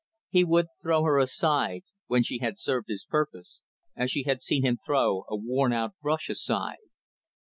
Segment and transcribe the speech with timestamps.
[0.29, 3.61] He would throw her aside, when she had served his purpose,
[3.95, 6.87] as she had seen him throw a worn out brush aside.